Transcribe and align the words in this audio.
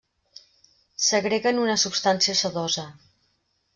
Segreguen 1.09 1.61
una 1.65 1.77
substància 1.83 2.39
sedosa. 2.41 2.87